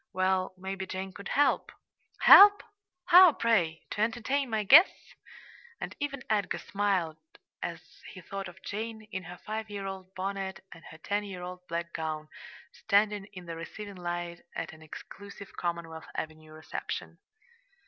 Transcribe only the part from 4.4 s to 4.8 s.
my